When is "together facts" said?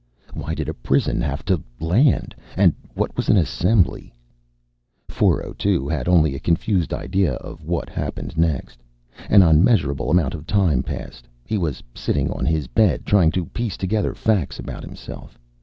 13.77-14.57